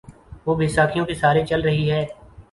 وہ 0.45 0.55
بیساکھیوں 0.55 1.05
کے 1.05 1.13
سہارے 1.13 1.45
چل 1.45 1.61
رہی 1.61 1.91
ہے۔ 1.91 2.05